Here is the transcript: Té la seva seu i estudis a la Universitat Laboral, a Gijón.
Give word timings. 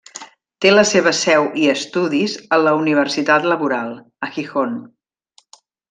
Té 0.65 0.69
la 0.71 0.85
seva 0.91 1.11
seu 1.17 1.45
i 1.65 1.67
estudis 1.75 2.35
a 2.57 2.59
la 2.63 2.75
Universitat 2.81 3.49
Laboral, 3.53 3.93
a 4.29 4.35
Gijón. 4.39 4.77